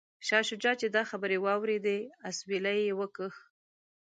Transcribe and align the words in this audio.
شاه 0.27 0.43
شجاع 0.49 0.75
چې 0.81 0.87
دا 0.95 1.03
خبرې 1.09 1.37
واوریدې 1.45 1.97
اسویلی 2.29 2.77
یې 2.87 2.93
وکیښ. 2.99 3.35